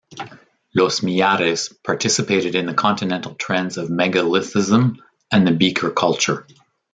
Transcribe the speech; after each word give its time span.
Los 0.73 1.01
Millares 1.03 1.71
participated 1.83 2.55
in 2.55 2.65
the 2.65 2.73
continental 2.73 3.35
trends 3.35 3.77
of 3.77 3.89
Megalithism 3.91 4.97
and 5.31 5.45
the 5.47 5.51
Beaker 5.51 5.91
culture. 5.91 6.47